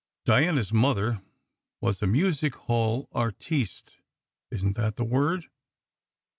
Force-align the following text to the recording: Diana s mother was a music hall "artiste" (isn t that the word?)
Diana 0.25 0.61
s 0.61 0.71
mother 0.73 1.21
was 1.79 2.01
a 2.01 2.07
music 2.07 2.55
hall 2.55 3.07
"artiste" 3.11 3.97
(isn 4.49 4.73
t 4.73 4.81
that 4.81 4.95
the 4.95 5.03
word?) 5.03 5.47